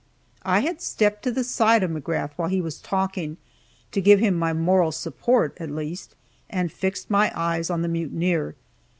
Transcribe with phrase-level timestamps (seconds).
[0.41, 3.37] I had stepped to the side of McGrath while he was talking,
[3.91, 6.15] to give him my moral support, at least,
[6.49, 8.55] and fixed my eyes on the mutineer.